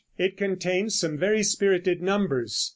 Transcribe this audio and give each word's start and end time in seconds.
It 0.17 0.35
contains 0.35 0.95
some 0.97 1.15
very 1.15 1.43
spirited 1.43 2.01
numbers. 2.01 2.69